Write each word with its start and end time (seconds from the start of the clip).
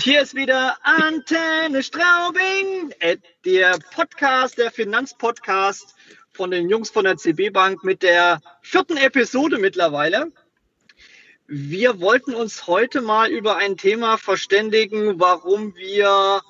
Hier 0.00 0.22
ist 0.22 0.34
wieder 0.34 0.78
Antenne 0.84 1.82
Straubing, 1.82 2.94
äh, 3.00 3.18
der 3.44 3.78
Podcast, 3.94 4.56
der 4.56 4.70
Finanzpodcast 4.70 5.94
von 6.32 6.50
den 6.50 6.70
Jungs 6.70 6.88
von 6.88 7.04
der 7.04 7.18
CB 7.18 7.50
Bank 7.50 7.84
mit 7.84 8.02
der 8.02 8.40
vierten 8.62 8.96
Episode 8.96 9.58
mittlerweile. 9.58 10.32
Wir 11.46 12.00
wollten 12.00 12.34
uns 12.34 12.66
heute 12.66 13.02
mal 13.02 13.30
über 13.30 13.56
ein 13.58 13.76
Thema 13.76 14.16
verständigen, 14.16 15.20
warum 15.20 15.76
wir 15.76 16.40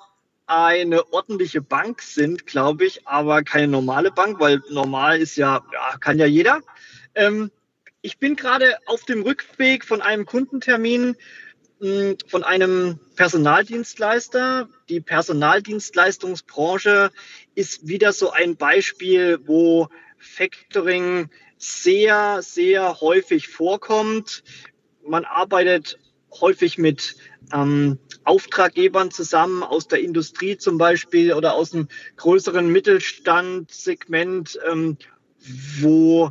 eine 0.46 1.12
ordentliche 1.12 1.62
Bank 1.62 2.00
sind, 2.00 2.46
glaube 2.46 2.84
ich, 2.84 3.08
aber 3.08 3.42
keine 3.42 3.66
normale 3.66 4.12
Bank, 4.12 4.38
weil 4.38 4.62
normal 4.70 5.20
ist 5.20 5.34
ja, 5.34 5.64
ja 5.72 5.98
kann 5.98 6.20
ja 6.20 6.26
jeder. 6.26 6.60
Ähm, 7.16 7.50
ich 8.02 8.18
bin 8.18 8.36
gerade 8.36 8.78
auf 8.86 9.04
dem 9.04 9.22
Rückweg 9.22 9.84
von 9.84 10.00
einem 10.00 10.26
Kundentermin 10.26 11.16
von 12.28 12.44
einem 12.44 13.00
Personaldienstleister. 13.16 14.68
Die 14.88 15.00
Personaldienstleistungsbranche 15.00 17.10
ist 17.54 17.88
wieder 17.88 18.12
so 18.12 18.30
ein 18.30 18.56
Beispiel, 18.56 19.40
wo 19.44 19.88
Factoring 20.16 21.28
sehr, 21.58 22.40
sehr 22.42 23.00
häufig 23.00 23.48
vorkommt. 23.48 24.44
Man 25.04 25.24
arbeitet 25.24 25.98
häufig 26.40 26.78
mit 26.78 27.16
ähm, 27.52 27.98
Auftraggebern 28.24 29.10
zusammen 29.10 29.64
aus 29.64 29.88
der 29.88 29.98
Industrie 30.00 30.56
zum 30.56 30.78
Beispiel 30.78 31.32
oder 31.32 31.54
aus 31.54 31.74
einem 31.74 31.88
größeren 32.16 32.70
Mittelstandssegment, 32.70 34.58
ähm, 34.70 34.96
wo 35.80 36.30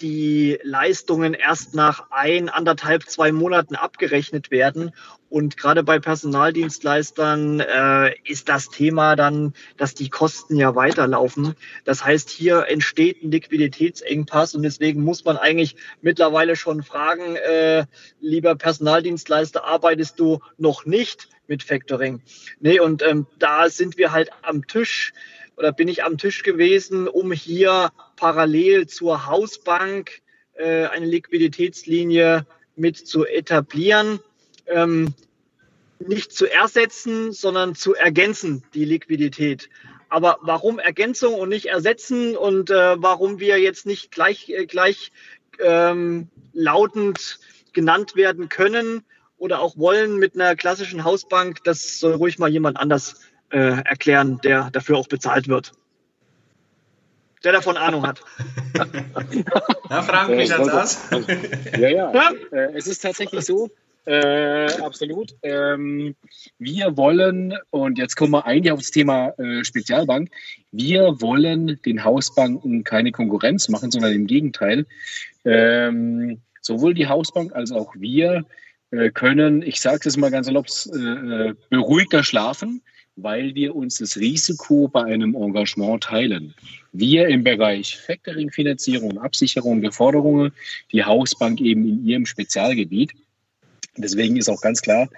die 0.00 0.58
Leistungen 0.62 1.34
erst 1.34 1.74
nach 1.74 2.10
ein, 2.10 2.48
anderthalb, 2.48 3.08
zwei 3.08 3.32
Monaten 3.32 3.74
abgerechnet 3.74 4.50
werden. 4.50 4.92
Und 5.30 5.56
gerade 5.58 5.82
bei 5.82 5.98
Personaldienstleistern 5.98 7.60
äh, 7.60 8.14
ist 8.24 8.48
das 8.48 8.70
Thema 8.70 9.14
dann, 9.14 9.52
dass 9.76 9.94
die 9.94 10.08
Kosten 10.08 10.56
ja 10.56 10.74
weiterlaufen. 10.74 11.54
Das 11.84 12.04
heißt, 12.04 12.30
hier 12.30 12.66
entsteht 12.68 13.22
ein 13.22 13.30
Liquiditätsengpass 13.30 14.54
und 14.54 14.62
deswegen 14.62 15.02
muss 15.02 15.24
man 15.24 15.36
eigentlich 15.36 15.76
mittlerweile 16.00 16.56
schon 16.56 16.82
fragen, 16.82 17.36
äh, 17.36 17.84
lieber 18.20 18.54
Personaldienstleister, 18.54 19.64
arbeitest 19.64 20.18
du 20.18 20.40
noch 20.56 20.86
nicht 20.86 21.28
mit 21.46 21.62
Factoring? 21.62 22.22
Nee, 22.60 22.80
und 22.80 23.02
ähm, 23.02 23.26
da 23.38 23.68
sind 23.68 23.98
wir 23.98 24.12
halt 24.12 24.30
am 24.42 24.66
Tisch 24.66 25.12
oder 25.58 25.72
bin 25.72 25.88
ich 25.88 26.04
am 26.04 26.18
Tisch 26.18 26.44
gewesen, 26.44 27.08
um 27.08 27.32
hier 27.32 27.90
parallel 28.16 28.86
zur 28.86 29.26
Hausbank 29.26 30.22
äh, 30.54 30.86
eine 30.86 31.06
Liquiditätslinie 31.06 32.46
mit 32.76 32.96
zu 32.96 33.26
etablieren. 33.26 34.20
Ähm, 34.66 35.14
nicht 35.98 36.32
zu 36.32 36.46
ersetzen, 36.46 37.32
sondern 37.32 37.74
zu 37.74 37.94
ergänzen, 37.94 38.62
die 38.72 38.84
Liquidität. 38.84 39.68
Aber 40.08 40.38
warum 40.42 40.78
Ergänzung 40.78 41.34
und 41.34 41.48
nicht 41.48 41.66
ersetzen 41.66 42.36
und 42.36 42.70
äh, 42.70 43.02
warum 43.02 43.40
wir 43.40 43.58
jetzt 43.58 43.84
nicht 43.84 44.12
gleich, 44.12 44.48
äh, 44.50 44.64
gleich 44.64 45.10
ähm, 45.58 46.28
lautend 46.52 47.40
genannt 47.72 48.14
werden 48.14 48.48
können 48.48 49.04
oder 49.38 49.60
auch 49.60 49.76
wollen 49.76 50.18
mit 50.18 50.36
einer 50.36 50.54
klassischen 50.54 51.02
Hausbank, 51.02 51.64
das 51.64 51.98
soll 51.98 52.14
ruhig 52.14 52.38
mal 52.38 52.48
jemand 52.48 52.76
anders 52.76 53.20
äh, 53.50 53.82
erklären, 53.84 54.40
der 54.42 54.70
dafür 54.70 54.96
auch 54.96 55.08
bezahlt 55.08 55.48
wird. 55.48 55.72
Der 57.44 57.52
davon 57.52 57.76
Ahnung 57.76 58.06
hat. 58.06 58.20
ja, 59.90 60.02
Frank, 60.02 60.36
wie 60.36 60.46
schaut's 60.46 60.68
aus? 60.70 60.98
ja, 61.78 61.88
ja. 61.88 62.12
ja? 62.12 62.32
Äh, 62.50 62.72
es 62.74 62.86
ist 62.88 63.00
tatsächlich 63.00 63.44
so, 63.44 63.70
äh, 64.08 64.72
absolut. 64.80 65.34
Ähm, 65.42 66.16
wir 66.58 66.96
wollen, 66.96 67.54
und 67.68 67.98
jetzt 67.98 68.16
kommen 68.16 68.32
wir 68.32 68.46
eigentlich 68.46 68.72
auf 68.72 68.80
das 68.80 68.90
Thema 68.90 69.38
äh, 69.38 69.62
Spezialbank, 69.64 70.30
wir 70.72 71.20
wollen 71.20 71.78
den 71.84 72.04
Hausbanken 72.04 72.84
keine 72.84 73.12
Konkurrenz 73.12 73.68
machen, 73.68 73.90
sondern 73.90 74.14
im 74.14 74.26
Gegenteil. 74.26 74.86
Ähm, 75.44 76.40
sowohl 76.62 76.94
die 76.94 77.06
Hausbank 77.06 77.54
als 77.54 77.70
auch 77.70 77.94
wir 77.96 78.46
äh, 78.92 79.10
können, 79.10 79.60
ich 79.60 79.78
sage 79.80 80.08
es 80.08 80.16
mal 80.16 80.30
ganz 80.30 80.46
erlaubt, 80.46 80.88
äh, 80.94 80.98
äh, 80.98 81.54
beruhigter 81.68 82.24
schlafen 82.24 82.80
weil 83.20 83.54
wir 83.54 83.74
uns 83.74 83.98
das 83.98 84.16
Risiko 84.16 84.88
bei 84.88 85.04
einem 85.04 85.34
Engagement 85.34 86.04
teilen. 86.04 86.54
Wir 86.92 87.28
im 87.28 87.42
Bereich 87.42 87.96
Factoring, 87.96 88.50
Finanzierung, 88.50 89.18
Absicherung 89.18 89.82
der 89.82 89.92
Forderungen, 89.92 90.52
die 90.92 91.04
Hausbank 91.04 91.60
eben 91.60 91.86
in 91.86 92.06
ihrem 92.06 92.26
Spezialgebiet. 92.26 93.12
Deswegen 93.96 94.36
ist 94.36 94.48
auch 94.48 94.60
ganz 94.60 94.82
klar, 94.82 95.08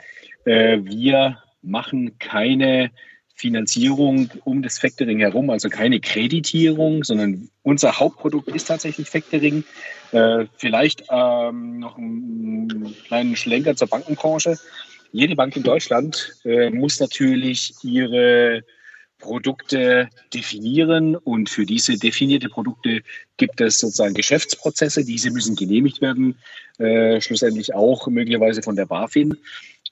äh, 0.47 0.79
wir 0.83 1.39
machen 1.63 2.19
keine 2.19 2.91
Finanzierung 3.35 4.31
um 4.45 4.63
das 4.63 4.79
Factoring 4.79 5.19
herum, 5.19 5.51
also 5.51 5.69
keine 5.69 6.01
Kreditierung, 6.01 7.05
sondern 7.05 7.49
unser 7.63 7.99
Hauptprodukt 7.99 8.49
ist 8.49 8.69
tatsächlich 8.69 9.09
Factoring. 9.09 9.65
Äh, 10.13 10.47
vielleicht 10.57 11.05
ähm, 11.11 11.79
noch 11.79 11.97
einen 11.97 12.95
kleinen 13.07 13.37
Schlenker 13.37 13.77
zur 13.77 13.89
Bankenbranche 13.89 14.59
jede 15.13 15.37
Bank 15.37 15.57
in 15.57 15.63
Deutschland 15.63 16.35
äh, 16.45 16.71
muss 16.71 17.01
natürlich 17.01 17.75
ihre 17.83 18.63
Produkte 19.19 20.09
definieren 20.35 21.15
und 21.15 21.49
für 21.49 21.67
diese 21.67 21.97
definierte 21.97 22.49
Produkte 22.49 23.03
gibt 23.37 23.61
es 23.61 23.79
sozusagen 23.79 24.15
Geschäftsprozesse. 24.15 25.05
Diese 25.05 25.31
müssen 25.31 25.57
genehmigt 25.57 26.01
werden, 26.01 26.37
äh, 26.79 27.21
schlussendlich 27.21 27.75
auch 27.75 28.07
möglicherweise 28.09 28.63
von 28.63 28.77
der 28.77 28.87
BaFin. 28.87 29.37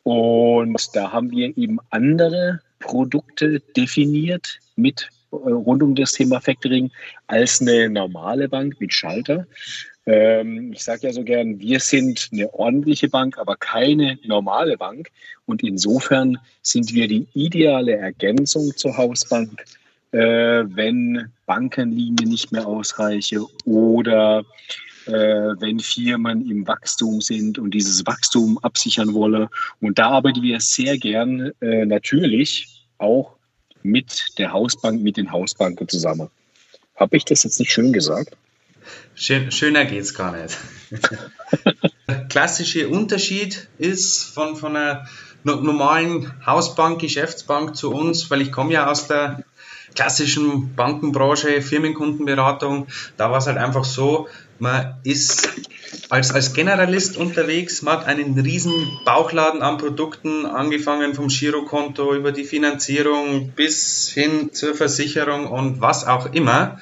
Und 0.03 0.78
da 0.95 1.12
haben 1.12 1.31
wir 1.31 1.57
eben 1.57 1.78
andere 1.91 2.61
Produkte 2.78 3.61
definiert 3.77 4.59
mit 4.77 5.11
äh, 5.31 5.37
rund 5.37 5.83
um 5.83 5.95
das 5.95 6.12
Thema 6.12 6.41
Factoring 6.41 6.91
als 7.27 7.61
eine 7.61 7.91
normale 7.91 8.49
Bank 8.49 8.81
mit 8.81 8.95
Schalter. 8.95 9.47
Ähm, 10.09 10.73
ich 10.73 10.83
sage 10.83 11.07
ja 11.07 11.13
so 11.13 11.23
gern, 11.23 11.61
wir 11.61 11.81
sind 11.81 12.31
eine 12.33 12.53
ordentliche 12.55 13.11
Bank, 13.11 13.37
aber 13.37 13.57
keine 13.57 14.19
normale 14.25 14.79
Bank. 14.79 15.11
Und 15.45 15.63
insofern 15.63 16.39
sind 16.63 16.95
wir 16.95 17.09
die 17.09 17.27
ideale 17.35 17.93
Ergänzung 17.93 18.75
zur 18.75 18.97
Hausbank, 18.97 19.63
äh, 20.13 20.19
wenn 20.65 21.31
Bankenlinie 21.45 22.27
nicht 22.27 22.53
mehr 22.53 22.67
ausreiche 22.67 23.45
oder 23.67 24.47
äh, 25.05 25.13
wenn 25.13 25.79
Firmen 25.79 26.51
im 26.51 26.67
Wachstum 26.67 27.21
sind 27.21 27.59
und 27.59 27.73
dieses 27.73 28.07
Wachstum 28.07 28.57
absichern 28.63 29.13
wolle. 29.13 29.51
Und 29.83 29.99
da 29.99 30.09
arbeiten 30.09 30.43
wir 30.43 30.59
sehr 30.61 30.97
gern 30.97 31.53
äh, 31.61 31.85
natürlich 31.85 32.87
auch 32.97 33.37
mit 33.83 34.39
der 34.39 34.55
Hausbank, 34.55 35.03
mit 35.03 35.19
den 35.19 35.31
Hausbanken 35.31 35.87
zusammen. 35.87 36.31
Habe 36.97 37.19
ich 37.19 37.27
das 37.27 37.45
jetzt 37.45 37.61
nicht 37.61 37.73
schön 37.73 37.93
gesagt? 37.93 38.35
Schön, 39.15 39.50
schöner 39.50 39.84
geht's 39.84 40.15
gar 40.15 40.32
nicht. 40.37 40.56
Klassische 42.28 42.88
Unterschied 42.88 43.69
ist 43.78 44.25
von, 44.25 44.56
von 44.56 44.76
einer 44.76 45.06
normalen 45.44 46.32
Hausbank, 46.44 47.00
Geschäftsbank 47.00 47.77
zu 47.77 47.93
uns, 47.93 48.31
weil 48.31 48.41
ich 48.41 48.53
komme 48.53 48.72
ja 48.72 48.91
aus 48.91 49.09
der 49.09 49.44
klassischen 49.94 50.75
Bankenbranche, 50.75 51.62
Firmenkundenberatung. 51.62 52.87
Da 53.16 53.31
war 53.31 53.38
es 53.38 53.47
halt 53.47 53.59
einfach 53.59 53.84
so, 53.84 54.28
man 54.59 54.97
ist 55.04 55.48
als, 56.10 56.32
als 56.32 56.53
Generalist 56.53 57.16
unterwegs, 57.16 57.82
man 57.82 57.98
hat 57.98 58.06
einen 58.06 58.38
riesen 58.38 58.98
Bauchladen 59.04 59.62
an 59.62 59.78
Produkten, 59.78 60.47
angefangen 60.47 61.15
vom 61.15 61.28
Girokonto 61.28 62.15
über 62.15 62.32
die 62.32 62.44
Finanzierung 62.44 63.50
bis 63.50 64.09
hin 64.09 64.53
zur 64.53 64.75
Versicherung 64.75 65.47
und 65.47 65.81
was 65.81 66.06
auch 66.06 66.32
immer. 66.32 66.81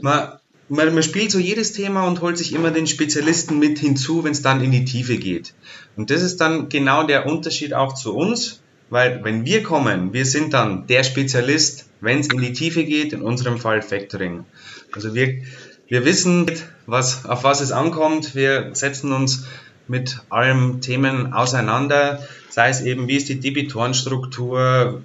Man 0.00 0.39
man, 0.70 0.94
man 0.94 1.02
spielt 1.02 1.32
so 1.32 1.38
jedes 1.38 1.72
Thema 1.72 2.06
und 2.06 2.20
holt 2.20 2.38
sich 2.38 2.54
immer 2.54 2.70
den 2.70 2.86
Spezialisten 2.86 3.58
mit 3.58 3.78
hinzu, 3.78 4.24
wenn 4.24 4.32
es 4.32 4.40
dann 4.40 4.62
in 4.62 4.70
die 4.70 4.84
Tiefe 4.84 5.18
geht. 5.18 5.52
Und 5.96 6.10
das 6.10 6.22
ist 6.22 6.40
dann 6.40 6.68
genau 6.68 7.02
der 7.02 7.26
Unterschied 7.26 7.74
auch 7.74 7.94
zu 7.94 8.14
uns, 8.14 8.62
weil 8.88 9.22
wenn 9.24 9.44
wir 9.44 9.62
kommen, 9.62 10.12
wir 10.12 10.24
sind 10.24 10.54
dann 10.54 10.86
der 10.86 11.02
Spezialist, 11.02 11.86
wenn 12.00 12.20
es 12.20 12.28
in 12.28 12.40
die 12.40 12.52
Tiefe 12.52 12.84
geht, 12.84 13.12
in 13.12 13.22
unserem 13.22 13.58
Fall 13.58 13.82
Factoring. 13.82 14.44
Also 14.92 15.14
wir, 15.14 15.42
wir 15.88 16.04
wissen, 16.04 16.46
was, 16.86 17.26
auf 17.26 17.42
was 17.42 17.60
es 17.60 17.72
ankommt, 17.72 18.36
wir 18.36 18.70
setzen 18.72 19.12
uns 19.12 19.46
mit 19.88 20.20
allen 20.28 20.80
Themen 20.80 21.32
auseinander, 21.32 22.24
sei 22.48 22.68
es 22.68 22.80
eben, 22.80 23.08
wie 23.08 23.16
ist 23.16 23.28
die 23.28 23.40
Debitorenstruktur, 23.40 25.02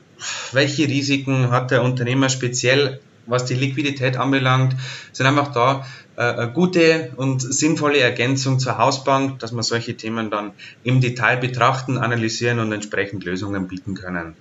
welche 0.51 0.87
Risiken 0.87 1.49
hat 1.49 1.71
der 1.71 1.81
Unternehmer 1.81 2.29
speziell 2.29 2.99
was 3.25 3.45
die 3.45 3.53
Liquidität 3.53 4.17
anbelangt, 4.17 4.75
sind 5.11 5.25
einfach 5.25 5.51
da 5.51 5.85
äh, 6.15 6.21
eine 6.21 6.51
gute 6.51 7.11
und 7.17 7.41
sinnvolle 7.41 7.99
Ergänzung 7.99 8.59
zur 8.59 8.77
Hausbank, 8.77 9.39
dass 9.39 9.51
wir 9.51 9.63
solche 9.63 9.97
Themen 9.97 10.29
dann 10.29 10.53
im 10.83 11.01
Detail 11.01 11.37
betrachten, 11.37 11.97
analysieren 11.97 12.59
und 12.59 12.71
entsprechend 12.71 13.23
Lösungen 13.25 13.67
bieten 13.67 13.95
können. 13.95 14.35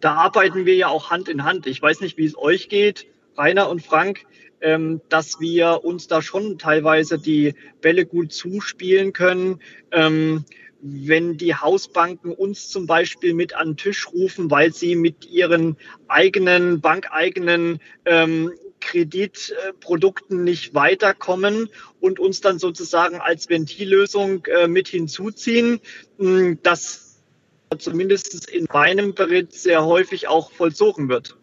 Da 0.00 0.14
arbeiten 0.14 0.66
wir 0.66 0.74
ja 0.74 0.88
auch 0.88 1.10
Hand 1.10 1.28
in 1.28 1.44
Hand. 1.44 1.66
Ich 1.66 1.80
weiß 1.80 2.00
nicht, 2.00 2.18
wie 2.18 2.26
es 2.26 2.36
euch 2.36 2.68
geht, 2.68 3.06
Rainer 3.36 3.68
und 3.68 3.82
Frank, 3.82 4.24
ähm, 4.60 5.00
dass 5.08 5.40
wir 5.40 5.84
uns 5.84 6.06
da 6.06 6.22
schon 6.22 6.58
teilweise 6.58 7.18
die 7.18 7.54
Bälle 7.80 8.06
gut 8.06 8.32
zuspielen 8.32 9.12
können. 9.12 9.60
Ähm, 9.92 10.44
wenn 10.88 11.36
die 11.36 11.54
Hausbanken 11.54 12.32
uns 12.32 12.68
zum 12.68 12.86
Beispiel 12.86 13.34
mit 13.34 13.54
an 13.54 13.70
den 13.70 13.76
Tisch 13.76 14.08
rufen, 14.12 14.50
weil 14.50 14.72
sie 14.72 14.94
mit 14.94 15.26
ihren 15.26 15.76
eigenen, 16.08 16.80
bankeigenen 16.80 17.80
ähm, 18.04 18.52
Kreditprodukten 18.80 20.44
nicht 20.44 20.74
weiterkommen 20.74 21.70
und 22.00 22.20
uns 22.20 22.40
dann 22.40 22.58
sozusagen 22.58 23.20
als 23.20 23.48
Ventillösung 23.48 24.44
äh, 24.46 24.68
mit 24.68 24.88
hinzuziehen. 24.88 25.80
Hm, 26.18 26.58
das 26.62 27.20
zumindest 27.78 28.48
in 28.48 28.66
meinem 28.72 29.14
Bericht 29.14 29.52
sehr 29.52 29.84
häufig 29.84 30.28
auch 30.28 30.52
vollzogen 30.52 31.08
wird. 31.08 31.36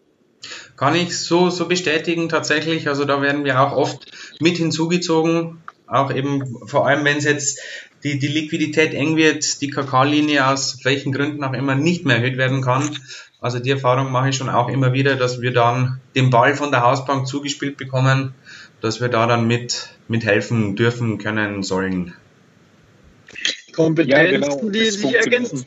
Kann 0.76 0.94
ich 0.94 1.18
so, 1.18 1.50
so 1.50 1.68
bestätigen 1.68 2.28
tatsächlich. 2.28 2.88
Also 2.88 3.04
da 3.04 3.20
werden 3.20 3.44
wir 3.44 3.60
auch 3.60 3.76
oft 3.76 4.10
mit 4.40 4.56
hinzugezogen. 4.56 5.62
Auch 5.86 6.12
eben, 6.14 6.66
vor 6.66 6.86
allem 6.86 7.04
wenn 7.04 7.18
es 7.18 7.24
jetzt 7.24 7.60
die, 8.04 8.18
die 8.18 8.28
Liquidität 8.28 8.94
eng 8.94 9.16
wird, 9.16 9.60
die 9.62 9.70
KK-Linie 9.70 10.46
aus 10.46 10.84
welchen 10.84 11.12
Gründen 11.12 11.42
auch 11.42 11.54
immer 11.54 11.74
nicht 11.74 12.04
mehr 12.04 12.16
erhöht 12.16 12.36
werden 12.36 12.60
kann. 12.60 12.98
Also 13.40 13.58
die 13.58 13.70
Erfahrung 13.70 14.12
mache 14.12 14.28
ich 14.28 14.36
schon 14.36 14.48
auch 14.48 14.68
immer 14.68 14.92
wieder, 14.92 15.16
dass 15.16 15.40
wir 15.40 15.52
dann 15.52 16.00
den 16.14 16.30
Ball 16.30 16.54
von 16.54 16.70
der 16.70 16.82
Hausbank 16.82 17.26
zugespielt 17.26 17.76
bekommen, 17.76 18.34
dass 18.80 19.00
wir 19.00 19.08
da 19.08 19.26
dann 19.26 19.46
mit, 19.46 19.88
mit 20.08 20.24
helfen 20.24 20.76
dürfen, 20.76 21.18
können, 21.18 21.62
sollen. 21.62 22.14
Kompetenzen, 23.72 24.10
ja, 24.10 24.30
genau. 24.30 24.70
die 24.70 24.90
sich 24.90 25.14
ergänzen. 25.14 25.66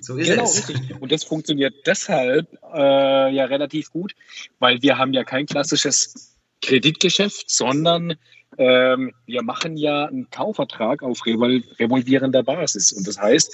So 0.00 0.16
ist 0.16 0.28
genau, 0.28 0.44
es. 0.44 0.68
richtig. 0.68 1.00
Und 1.00 1.10
das 1.10 1.24
funktioniert 1.24 1.74
deshalb 1.86 2.46
äh, 2.72 3.34
ja 3.34 3.44
relativ 3.46 3.90
gut, 3.90 4.14
weil 4.58 4.80
wir 4.82 4.98
haben 4.98 5.12
ja 5.12 5.24
kein 5.24 5.46
klassisches 5.46 6.36
Kreditgeschäft, 6.62 7.50
sondern 7.50 8.14
ähm, 8.56 9.12
wir 9.26 9.42
machen 9.42 9.76
ja 9.76 10.06
einen 10.06 10.30
Kaufvertrag 10.30 11.02
auf 11.02 11.26
revol 11.26 11.62
revolvierender 11.78 12.42
Basis. 12.42 12.92
Und 12.92 13.06
das 13.06 13.18
heißt, 13.18 13.52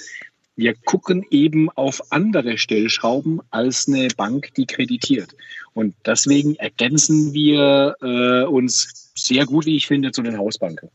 wir 0.55 0.73
gucken 0.73 1.25
eben 1.31 1.69
auf 1.71 2.01
andere 2.11 2.57
Stellschrauben 2.57 3.41
als 3.51 3.87
eine 3.87 4.07
Bank, 4.15 4.53
die 4.55 4.65
kreditiert. 4.65 5.35
Und 5.73 5.95
deswegen 6.05 6.55
ergänzen 6.55 7.33
wir 7.33 7.95
äh, 8.01 8.45
uns 8.45 9.11
sehr 9.15 9.45
gut, 9.45 9.65
wie 9.65 9.75
ich 9.75 9.87
finde, 9.87 10.11
zu 10.11 10.21
den 10.21 10.37
Hausbanken. 10.37 10.89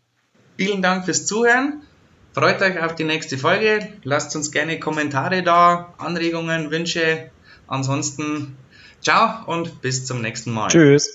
Vielen 0.56 0.80
Dank 0.82 1.04
fürs 1.04 1.26
Zuhören. 1.26 1.82
Freut 2.32 2.62
euch 2.62 2.80
auf 2.80 2.94
die 2.94 3.04
nächste 3.04 3.36
Folge. 3.36 3.88
Lasst 4.04 4.34
uns 4.36 4.50
gerne 4.50 4.78
Kommentare 4.78 5.42
da, 5.42 5.94
Anregungen, 5.98 6.70
Wünsche. 6.70 7.30
Ansonsten 7.66 8.56
ciao 9.00 9.46
und 9.46 9.82
bis 9.82 10.06
zum 10.06 10.22
nächsten 10.22 10.52
Mal. 10.52 10.68
Tschüss. 10.68 11.10